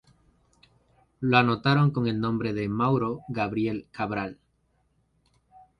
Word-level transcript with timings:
Lo 1.19 1.37
anotaron 1.37 1.91
con 1.91 2.07
el 2.07 2.19
nombre 2.19 2.53
de 2.53 2.67
Mauro 2.67 3.19
Gabriel 3.29 3.85
Cabral. 3.91 4.39